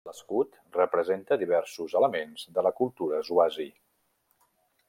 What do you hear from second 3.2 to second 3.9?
swazi.